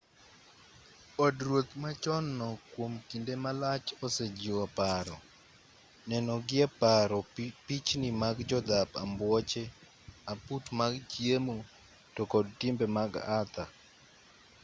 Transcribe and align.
od 1.25 1.35
ruoth 1.47 1.73
machon 1.83 2.25
no 2.39 2.49
kuom 2.69 2.93
kinde 3.09 3.33
malach 3.43 3.87
osejiwo 4.05 4.65
paro 4.77 5.17
neno 6.09 6.33
gie 6.47 6.65
paro 6.81 7.19
pichni 7.67 8.09
mag 8.21 8.37
jodhap 8.49 8.89
ambuoche 9.03 9.63
aput 10.31 10.63
mag 10.79 10.93
chiemo 11.11 11.55
to 12.15 12.21
kod 12.33 12.45
timbe 12.59 12.85
mag 12.97 13.11
arthur 13.39 13.69